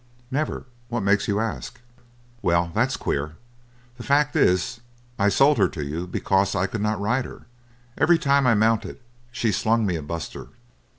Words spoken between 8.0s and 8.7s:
time I